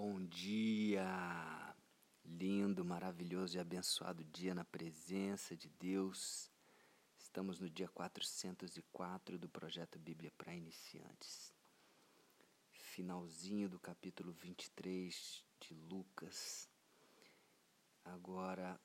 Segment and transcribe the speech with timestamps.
[0.00, 1.74] Bom dia!
[2.24, 6.48] Lindo, maravilhoso e abençoado dia na presença de Deus.
[7.18, 11.52] Estamos no dia 404 do projeto Bíblia para Iniciantes.
[12.70, 16.68] Finalzinho do capítulo 23 de Lucas.
[18.04, 18.80] Agora,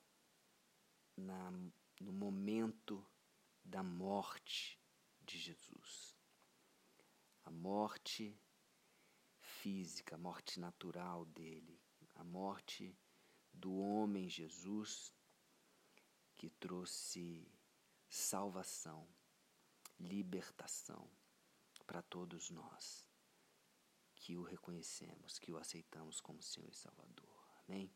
[1.16, 1.52] na,
[2.00, 3.06] no momento
[3.64, 4.80] da morte
[5.22, 6.16] de Jesus.
[7.44, 8.36] A morte
[9.64, 11.80] física, a morte natural dele,
[12.16, 12.94] a morte
[13.50, 15.10] do homem Jesus
[16.36, 17.50] que trouxe
[18.06, 19.08] salvação,
[19.98, 21.10] libertação
[21.86, 23.06] para todos nós
[24.14, 27.34] que o reconhecemos, que o aceitamos como Senhor e Salvador.
[27.66, 27.90] Amém?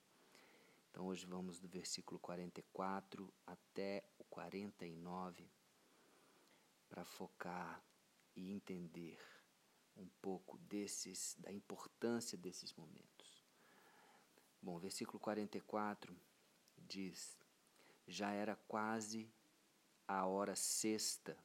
[0.88, 5.52] Então hoje vamos do versículo 44 até o 49
[6.88, 7.85] para focar
[8.35, 9.38] e entender
[9.98, 13.45] um pouco desses, da importância desses momentos.
[14.62, 16.16] Bom, versículo 44
[16.77, 17.37] diz:
[18.07, 19.30] Já era quase
[20.07, 21.37] a hora sexta,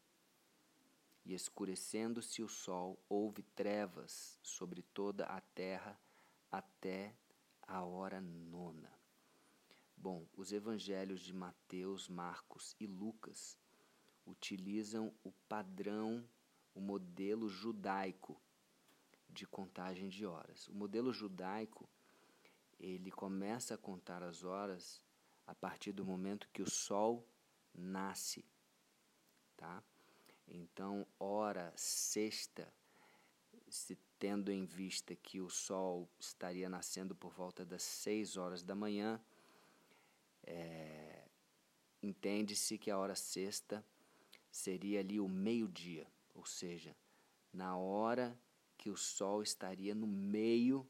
[1.26, 6.00] e escurecendo-se o sol, houve trevas sobre toda a terra
[6.52, 7.16] até
[7.62, 8.92] a hora nona.
[9.96, 13.58] Bom, os evangelhos de Mateus, Marcos e Lucas
[14.26, 16.28] utilizam o padrão
[16.76, 18.42] o modelo judaico
[19.34, 20.68] de contagem de horas.
[20.68, 21.90] O modelo judaico,
[22.80, 25.04] ele começa a contar as horas
[25.46, 27.28] a partir do momento que o sol
[27.74, 28.46] nasce,
[29.58, 29.84] tá?
[30.48, 32.72] Então, hora sexta,
[33.68, 38.76] se tendo em vista que o sol estaria nascendo por volta das seis horas da
[38.76, 39.20] manhã,
[40.44, 41.28] é,
[42.02, 43.84] entende-se que a hora sexta
[44.52, 46.96] seria ali o meio-dia ou seja,
[47.52, 48.38] na hora
[48.78, 50.90] que o sol estaria no meio,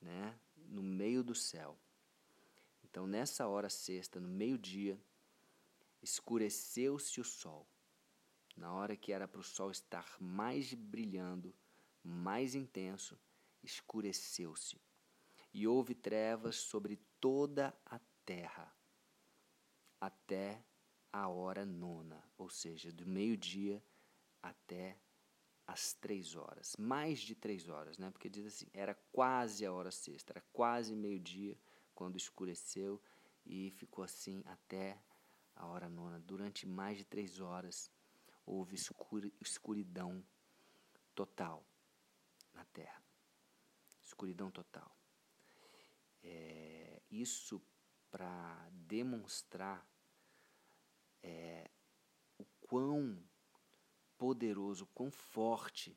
[0.00, 1.78] né, no meio do céu.
[2.84, 5.00] Então, nessa hora sexta, no meio-dia,
[6.02, 7.66] escureceu-se o sol.
[8.56, 11.52] Na hora que era para o sol estar mais brilhando,
[12.02, 13.18] mais intenso,
[13.62, 14.80] escureceu-se.
[15.52, 18.72] E houve trevas sobre toda a terra,
[20.00, 20.64] até
[21.12, 23.82] a hora nona, ou seja, do meio-dia
[24.42, 24.98] até
[25.66, 28.10] as três horas, mais de três horas, né?
[28.10, 31.58] Porque diz assim, era quase a hora sexta, era quase meio-dia
[31.94, 33.00] quando escureceu
[33.46, 35.00] e ficou assim até
[35.56, 36.20] a hora nona.
[36.20, 37.90] Durante mais de três horas
[38.44, 38.76] houve
[39.40, 40.22] escuridão
[41.14, 41.64] total
[42.52, 43.02] na Terra,
[44.02, 44.94] escuridão total.
[46.22, 47.60] É, isso
[48.10, 49.86] para demonstrar
[51.22, 51.70] é,
[52.38, 53.18] o quão
[54.24, 55.94] poderoso, quão forte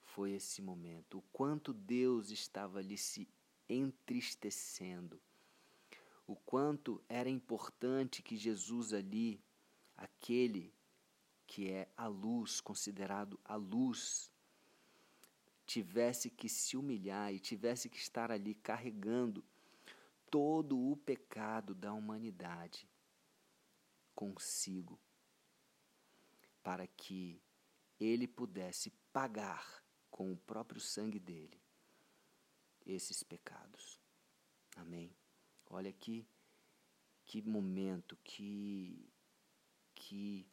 [0.00, 3.28] foi esse momento, o quanto Deus estava ali se
[3.68, 5.20] entristecendo,
[6.28, 9.42] o quanto era importante que Jesus ali,
[9.96, 10.72] aquele
[11.44, 14.30] que é a luz, considerado a luz,
[15.66, 19.44] tivesse que se humilhar e tivesse que estar ali carregando
[20.30, 22.88] todo o pecado da humanidade
[24.14, 24.96] consigo,
[26.62, 27.44] para que
[27.98, 31.60] ele pudesse pagar com o próprio sangue dele
[32.84, 34.00] esses pecados.
[34.76, 35.14] Amém.
[35.66, 36.26] Olha que
[37.24, 39.10] que momento, que
[39.94, 40.46] que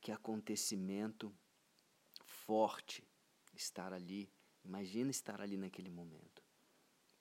[0.00, 1.34] que acontecimento
[2.24, 3.06] forte
[3.54, 4.30] estar ali.
[4.64, 6.42] Imagina estar ali naquele momento,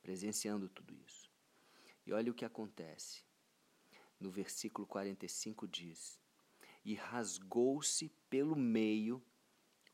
[0.02, 1.32] presenciando tudo isso.
[2.06, 3.24] E olha o que acontece.
[4.20, 6.20] No versículo 45 diz:
[6.84, 9.24] E rasgou-se pelo meio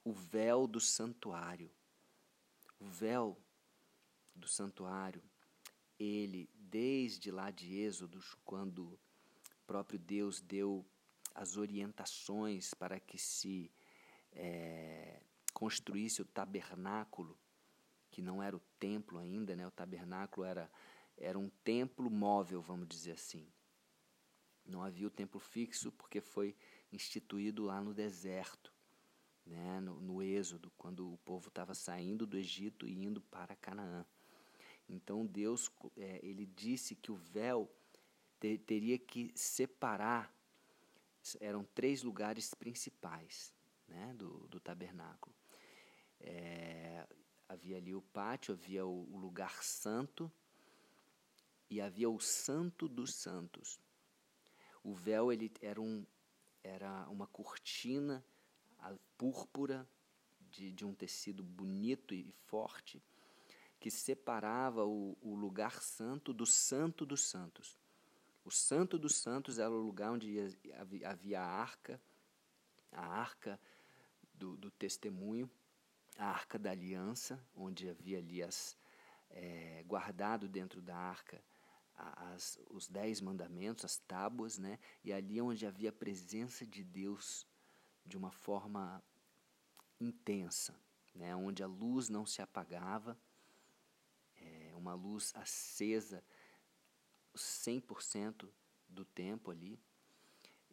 [0.07, 1.69] o véu do santuário.
[2.79, 3.37] O véu
[4.33, 5.21] do santuário,
[5.99, 8.97] ele, desde lá de Êxodo, quando
[9.65, 10.85] próprio Deus deu
[11.35, 13.69] as orientações para que se
[14.31, 15.21] é,
[15.53, 17.37] construísse o tabernáculo,
[18.09, 19.67] que não era o templo ainda, né?
[19.67, 20.71] o tabernáculo era,
[21.17, 23.45] era um templo móvel, vamos dizer assim.
[24.65, 26.55] Não havia o templo fixo porque foi
[26.93, 28.76] instituído lá no deserto
[29.47, 34.05] né, no, no Êxodo, quando o povo estava saindo do Egito e indo para Canaã.
[34.89, 37.69] Então Deus é, ele disse que o véu
[38.39, 40.33] ter, teria que separar,
[41.39, 43.53] eram três lugares principais
[43.87, 45.35] né, do, do tabernáculo.
[46.19, 47.05] É,
[47.47, 50.31] havia ali o pátio, havia o, o lugar santo
[51.69, 53.79] e havia o santo dos santos.
[54.83, 56.05] O véu ele era, um,
[56.63, 58.23] era uma cortina
[58.79, 59.87] a púrpura
[60.49, 63.01] de, de um tecido bonito e forte,
[63.79, 67.77] que separava o, o lugar santo do santo dos santos.
[68.43, 70.37] O santo dos santos era o lugar onde
[71.03, 72.01] havia a arca,
[72.91, 73.59] a arca
[74.33, 75.49] do, do testemunho,
[76.17, 78.77] a arca da aliança, onde havia ali as,
[79.29, 81.43] é, guardado dentro da arca
[81.97, 84.79] as, os dez mandamentos, as tábuas, né?
[85.03, 87.45] E ali onde havia a presença de Deus
[88.07, 89.03] de uma forma
[89.99, 90.75] intensa,
[91.13, 91.35] né?
[91.35, 93.17] Onde a luz não se apagava,
[94.35, 96.23] é, uma luz acesa
[97.35, 98.49] 100%
[98.87, 99.79] do tempo ali,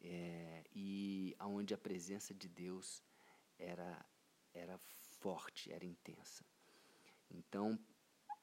[0.00, 3.02] é, e aonde a presença de Deus
[3.58, 4.04] era
[4.52, 6.44] era forte, era intensa.
[7.28, 7.76] Então,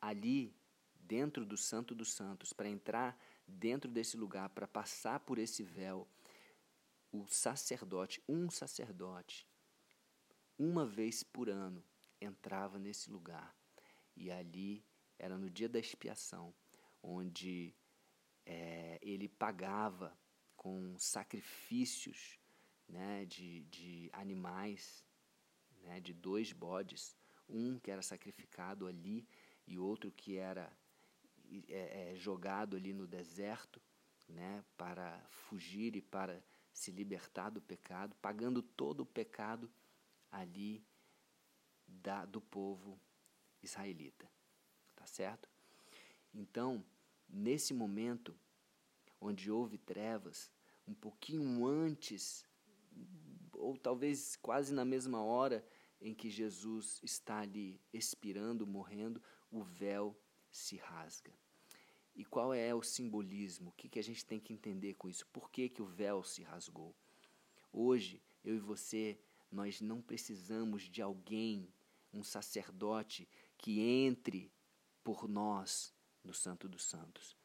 [0.01, 0.53] ali
[0.99, 3.17] dentro do Santo dos Santos, para entrar
[3.47, 6.07] dentro desse lugar, para passar por esse véu,
[7.11, 9.47] o sacerdote, um sacerdote,
[10.57, 11.83] uma vez por ano,
[12.19, 13.55] entrava nesse lugar.
[14.15, 14.85] E ali
[15.17, 16.53] era no dia da expiação,
[17.01, 17.75] onde
[18.45, 20.17] é, ele pagava
[20.55, 22.39] com sacrifícios
[22.87, 25.05] né, de, de animais,
[25.83, 27.15] né, de dois bodes,
[27.49, 29.27] um que era sacrificado ali
[29.67, 30.71] e outro que era
[31.67, 33.81] é, é, jogado ali no deserto,
[34.27, 36.41] né, para fugir e para
[36.73, 39.71] se libertar do pecado, pagando todo o pecado
[40.31, 40.85] ali
[41.87, 42.99] da, do povo
[43.61, 44.29] israelita.
[44.95, 45.49] Tá certo?
[46.33, 46.83] Então,
[47.27, 48.37] nesse momento
[49.19, 50.51] onde houve trevas,
[50.87, 52.45] um pouquinho antes,
[53.53, 55.65] ou talvez quase na mesma hora
[55.99, 59.21] em que Jesus está ali expirando, morrendo,
[59.51, 60.19] o véu
[60.49, 61.31] se rasga.
[62.21, 63.69] E qual é o simbolismo?
[63.69, 65.25] O que, que a gente tem que entender com isso?
[65.33, 66.95] Por que, que o véu se rasgou?
[67.73, 69.19] Hoje, eu e você,
[69.51, 71.67] nós não precisamos de alguém,
[72.13, 73.27] um sacerdote,
[73.57, 74.51] que entre
[75.03, 77.35] por nós no Santo dos Santos.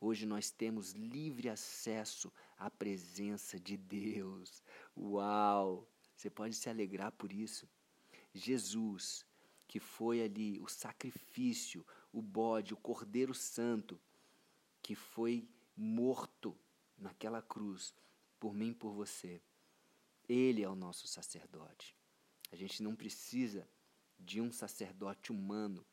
[0.00, 4.64] Hoje nós temos livre acesso à presença de Deus.
[4.96, 5.88] Uau!
[6.16, 7.68] Você pode se alegrar por isso.
[8.34, 9.24] Jesus,
[9.68, 14.00] que foi ali o sacrifício, o bode, o Cordeiro Santo,
[14.84, 16.54] que foi morto
[16.98, 17.94] naquela cruz
[18.38, 19.40] por mim e por você.
[20.28, 21.96] Ele é o nosso sacerdote.
[22.52, 23.66] A gente não precisa
[24.20, 25.86] de um sacerdote humano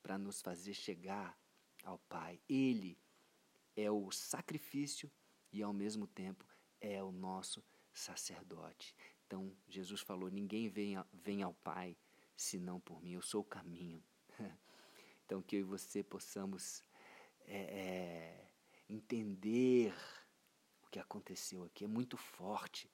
[0.00, 1.36] para nos fazer chegar
[1.82, 2.40] ao Pai.
[2.48, 2.96] Ele
[3.76, 5.10] é o sacrifício
[5.52, 6.46] e, ao mesmo tempo,
[6.80, 8.94] é o nosso sacerdote.
[9.26, 11.96] Então, Jesus falou: Ninguém vem, vem ao Pai
[12.36, 13.14] senão por mim.
[13.14, 14.02] Eu sou o caminho.
[15.26, 16.82] Então, que eu e você possamos
[17.46, 18.50] é, é,
[18.88, 19.94] entender
[20.84, 21.84] o que aconteceu aqui.
[21.84, 22.90] É muito forte.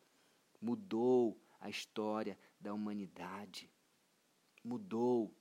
[0.60, 3.70] Mudou a história da humanidade.
[4.62, 5.34] Mudou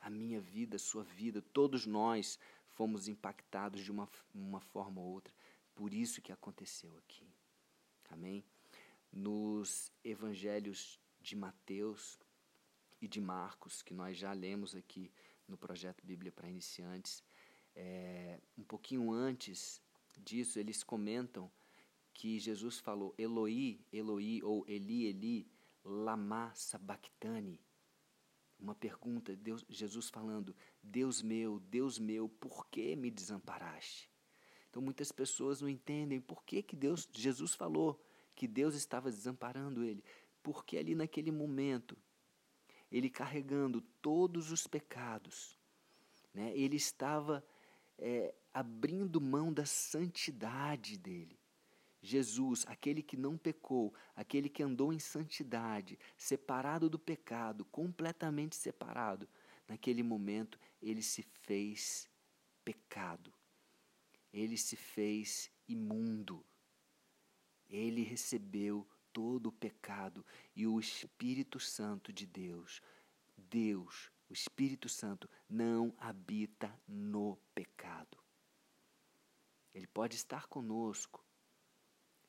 [0.00, 1.42] a minha vida, a sua vida.
[1.52, 2.38] Todos nós
[2.68, 5.34] fomos impactados de uma, uma forma ou outra.
[5.74, 7.26] Por isso que aconteceu aqui.
[8.08, 8.44] Amém?
[9.12, 12.18] Nos evangelhos de Mateus
[13.00, 15.10] e de Marcos, que nós já lemos aqui
[15.46, 17.22] no projeto Bíblia para Iniciantes.
[17.74, 19.82] É, um pouquinho antes
[20.16, 21.50] disso, eles comentam
[22.12, 25.46] que Jesus falou Eloi, Eloi, ou Eli, Eli,
[25.84, 27.60] lama sabachthani.
[28.58, 34.10] Uma pergunta, Deus, Jesus falando, Deus meu, Deus meu, por que me desamparaste?
[34.68, 39.84] Então muitas pessoas não entendem por que, que Deus, Jesus falou que Deus estava desamparando
[39.84, 40.02] ele.
[40.42, 41.96] Porque ali naquele momento
[42.90, 45.58] ele carregando todos os pecados,
[46.32, 46.56] né?
[46.56, 47.44] ele estava
[47.98, 51.38] é, abrindo mão da santidade dele.
[52.00, 59.28] Jesus, aquele que não pecou, aquele que andou em santidade, separado do pecado, completamente separado,
[59.66, 62.08] naquele momento ele se fez
[62.64, 63.32] pecado,
[64.32, 66.44] ele se fez imundo,
[67.68, 70.24] ele recebeu todo o pecado
[70.54, 72.80] e o Espírito Santo de Deus.
[73.36, 77.17] Deus, o Espírito Santo, não habita no
[79.98, 81.26] pode estar conosco,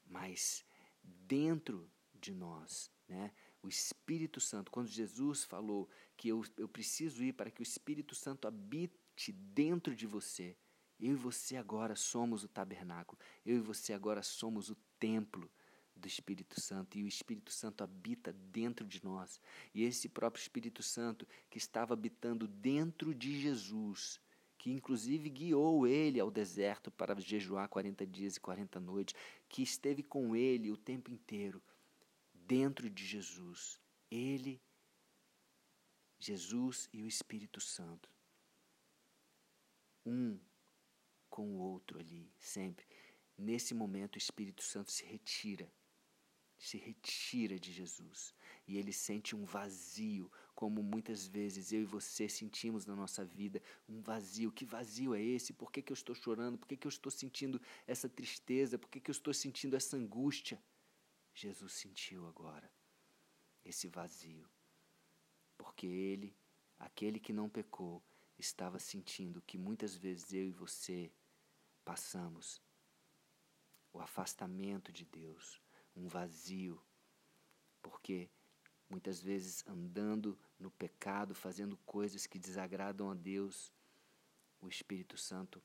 [0.04, 0.66] mas
[1.04, 3.32] dentro de nós, né?
[3.62, 8.16] O Espírito Santo, quando Jesus falou que eu, eu preciso ir para que o Espírito
[8.16, 10.58] Santo habite dentro de você,
[11.00, 15.48] eu e você agora somos o tabernáculo, eu e você agora somos o templo
[15.96, 19.40] do Espírito Santo e o Espírito Santo habita dentro de nós.
[19.76, 24.20] E esse próprio Espírito Santo que estava habitando dentro de Jesus,
[24.60, 29.16] que inclusive guiou ele ao deserto para jejuar 40 dias e 40 noites,
[29.48, 31.64] que esteve com ele o tempo inteiro,
[32.34, 33.80] dentro de Jesus.
[34.12, 34.62] Ele,
[36.20, 38.12] Jesus e o Espírito Santo.
[40.06, 40.40] um
[41.30, 42.86] com o outro ali, sempre.
[43.38, 45.72] Nesse momento, o Espírito Santo se retira,
[46.58, 48.34] se retira de Jesus.
[48.68, 53.64] E ele sente um vazio, como muitas vezes eu e você sentimos na nossa vida,
[53.88, 54.52] um vazio.
[54.52, 55.54] Que vazio é esse?
[55.54, 56.58] Por que, que eu estou chorando?
[56.58, 58.78] Por que, que eu estou sentindo essa tristeza?
[58.78, 60.62] Por que, que eu estou sentindo essa angústia?
[61.34, 62.70] Jesus sentiu agora
[63.64, 64.50] esse vazio.
[65.58, 66.36] Porque ele,
[66.78, 68.04] aquele que não pecou,
[68.38, 71.10] estava sentindo que muitas vezes eu e você
[71.86, 72.62] passamos
[73.94, 75.62] o afastamento de Deus,
[75.96, 76.84] um vazio,
[77.82, 78.30] porque
[78.90, 83.72] muitas vezes andando no pecado, fazendo coisas que desagradam a Deus,
[84.62, 85.62] o Espírito Santo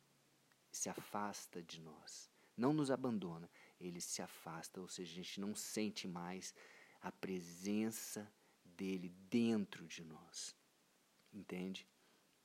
[0.71, 2.31] se afasta de nós.
[2.57, 3.50] Não nos abandona,
[3.81, 6.54] ele se afasta, ou seja, a gente não sente mais
[7.00, 8.31] a presença
[8.64, 10.54] dele dentro de nós.
[11.33, 11.87] Entende?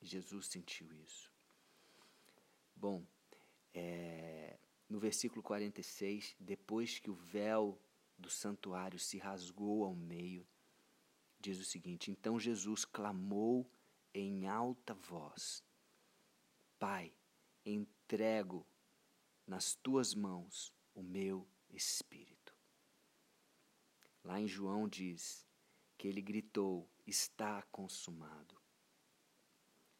[0.01, 1.31] Jesus sentiu isso.
[2.75, 3.05] Bom,
[3.73, 4.57] é,
[4.87, 7.79] no versículo 46, depois que o véu
[8.17, 10.47] do santuário se rasgou ao meio,
[11.39, 13.69] diz o seguinte: Então Jesus clamou
[14.13, 15.63] em alta voz:
[16.77, 17.13] Pai,
[17.65, 18.65] entrego
[19.45, 22.55] nas tuas mãos o meu espírito.
[24.23, 25.45] Lá em João diz
[25.97, 28.59] que ele gritou: Está consumado.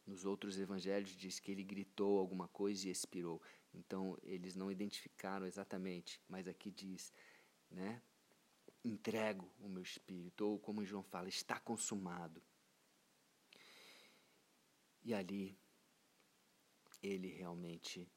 [0.06, 3.42] Nos outros evangelhos diz que ele gritou alguma coisa e expirou.
[3.74, 7.14] Então eles não identificaram exatamente, mas aqui diz,
[7.70, 8.02] né?
[8.84, 12.42] Entrego o meu espírito, ou como João fala, está consumado.
[15.04, 15.58] E ali
[17.02, 18.10] ele realmente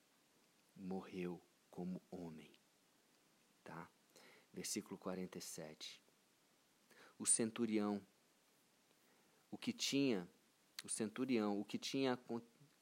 [0.75, 1.41] morreu
[1.71, 2.53] como homem,
[3.65, 3.91] tá?
[4.53, 6.03] Versículo 47.
[7.19, 8.05] O centurião,
[9.51, 10.29] o que tinha
[10.85, 12.19] o centurião, o que tinha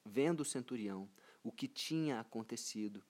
[0.05, 1.09] vendo o centurião,
[1.43, 3.03] o que tinha acontecido,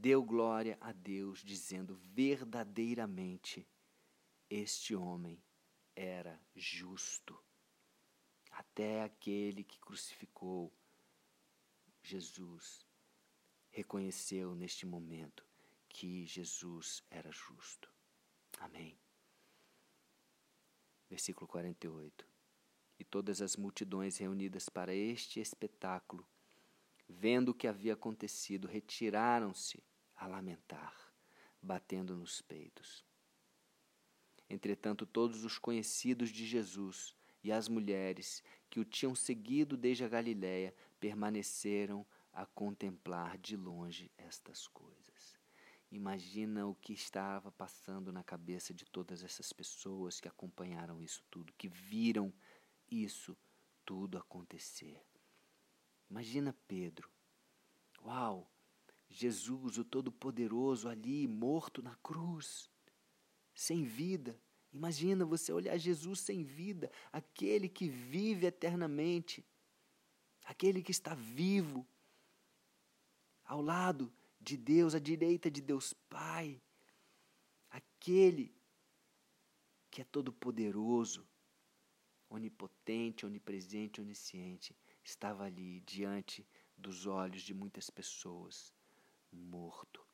[0.00, 3.66] deu glória a Deus, dizendo: verdadeiramente
[4.48, 5.42] este homem
[5.94, 7.38] era justo.
[8.50, 10.72] Até aquele que crucificou
[12.02, 12.86] Jesus
[13.70, 15.44] reconheceu neste momento
[15.88, 17.92] que Jesus era justo.
[18.58, 18.98] Amém.
[21.08, 22.26] Versículo 48
[22.98, 26.26] e todas as multidões reunidas para este espetáculo,
[27.08, 29.82] vendo o que havia acontecido, retiraram-se
[30.18, 30.94] a lamentar,
[31.62, 33.04] batendo nos peitos.
[34.50, 40.08] Entretanto, todos os conhecidos de Jesus e as mulheres que o tinham seguido desde a
[40.08, 45.38] Galiléia permaneceram a contemplar de longe estas coisas.
[45.90, 51.52] Imagina o que estava passando na cabeça de todas essas pessoas que acompanharam isso tudo,
[51.54, 52.32] que viram
[52.90, 53.36] isso
[53.84, 55.02] tudo acontecer.
[56.10, 57.10] Imagina Pedro.
[58.04, 58.50] Uau!
[59.10, 62.70] Jesus, o Todo-Poderoso, ali morto na cruz,
[63.54, 64.38] sem vida.
[64.72, 69.44] Imagina você olhar Jesus sem vida, aquele que vive eternamente,
[70.44, 71.86] aquele que está vivo,
[73.44, 76.60] ao lado de Deus, à direita de Deus Pai,
[77.70, 78.54] aquele
[79.90, 81.26] que é todo-poderoso,
[82.28, 86.46] onipotente, onipresente, onisciente, estava ali diante
[86.76, 88.72] dos olhos de muitas pessoas,
[89.32, 90.04] morto,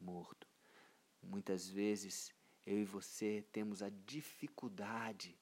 [0.00, 0.48] morto.
[1.22, 2.34] Muitas vezes
[2.66, 5.38] eu e você temos a dificuldade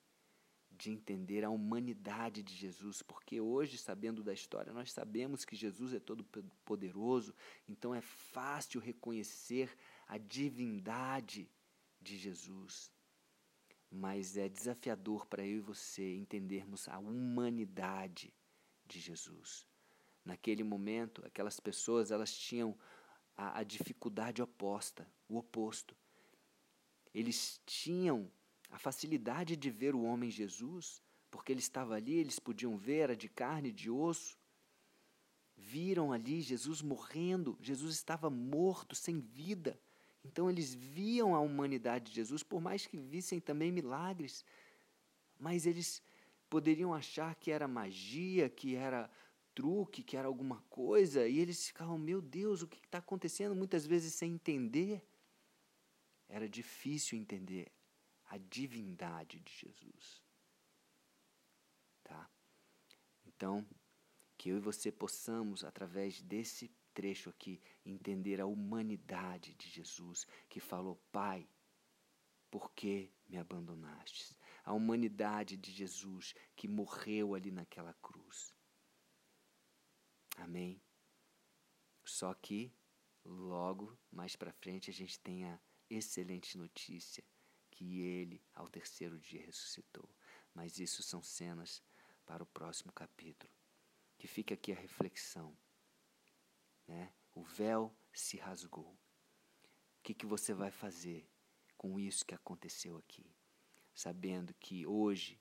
[0.71, 5.93] de entender a humanidade de Jesus, porque hoje, sabendo da história, nós sabemos que Jesus
[5.93, 6.25] é todo
[6.65, 7.35] poderoso,
[7.69, 9.77] então é fácil reconhecer
[10.07, 11.51] a divindade
[12.01, 12.93] de Jesus
[13.91, 18.35] mas é desafiador para eu e você entendermos a humanidade
[18.87, 19.67] de Jesus.
[20.29, 22.77] Naquele momento, aquelas pessoas elas tinham
[23.35, 25.97] a, a dificuldade oposta, o oposto.
[27.15, 28.31] Eles tinham
[28.71, 33.17] a facilidade de ver o homem Jesus, porque ele estava ali, eles podiam ver, era
[33.17, 34.37] de carne de osso.
[35.57, 39.81] Viram ali Jesus morrendo, Jesus estava morto, sem vida.
[40.23, 44.45] Então eles viam a humanidade de Jesus, por mais que vissem também milagres,
[45.39, 46.03] mas eles
[46.51, 49.11] poderiam achar que era magia, que era
[49.59, 53.57] truque, que era alguma coisa, e eles ficavam, meu Deus, o que está acontecendo?
[53.57, 55.05] Muitas vezes sem entender.
[56.29, 57.73] Era difícil entender
[58.27, 60.23] a divindade de Jesus.
[62.05, 62.31] Tá?
[63.27, 63.67] Então,
[64.37, 70.61] que eu e você possamos, através desse trecho aqui, entender a humanidade de Jesus, que
[70.61, 71.49] falou: Pai,
[72.49, 74.37] por que me abandonastes?
[74.63, 78.57] A humanidade de Jesus que morreu ali naquela cruz.
[80.39, 80.81] Amém.
[82.05, 82.73] Só que
[83.25, 87.25] logo mais para frente a gente tem a excelente notícia
[87.71, 90.09] que ele ao terceiro dia ressuscitou.
[90.55, 91.83] Mas isso são cenas
[92.25, 93.53] para o próximo capítulo.
[94.17, 95.57] Que fica aqui a reflexão.
[96.87, 97.13] Né?
[97.35, 98.93] O véu se rasgou.
[98.93, 101.29] O que, que você vai fazer
[101.77, 103.31] com isso que aconteceu aqui?
[103.95, 105.41] Sabendo que hoje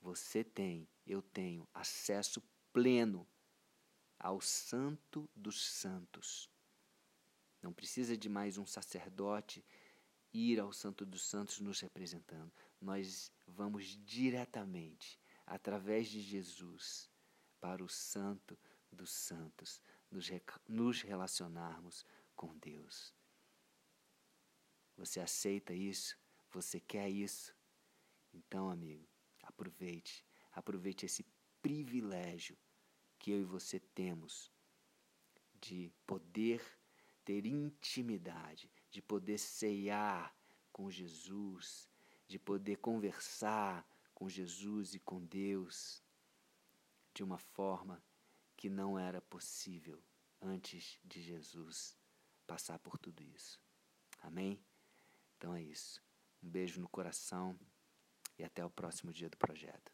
[0.00, 3.26] você tem, eu tenho acesso pleno
[4.22, 6.48] ao Santo dos Santos.
[7.60, 9.64] Não precisa de mais um sacerdote
[10.32, 12.52] ir ao Santo dos Santos nos representando.
[12.80, 17.10] Nós vamos diretamente, através de Jesus,
[17.60, 18.56] para o Santo
[18.92, 20.30] dos Santos, nos,
[20.68, 23.12] nos relacionarmos com Deus.
[24.96, 26.16] Você aceita isso?
[26.50, 27.52] Você quer isso?
[28.32, 29.08] Então, amigo,
[29.42, 31.24] aproveite, aproveite esse
[31.60, 32.56] privilégio
[33.22, 34.52] que eu e você temos
[35.60, 36.60] de poder
[37.24, 40.36] ter intimidade, de poder ceiar
[40.72, 41.88] com Jesus,
[42.26, 46.02] de poder conversar com Jesus e com Deus
[47.14, 48.02] de uma forma
[48.56, 50.02] que não era possível
[50.40, 51.96] antes de Jesus
[52.44, 53.60] passar por tudo isso.
[54.20, 54.60] Amém?
[55.36, 56.02] Então é isso.
[56.42, 57.56] Um beijo no coração
[58.36, 59.92] e até o próximo dia do projeto.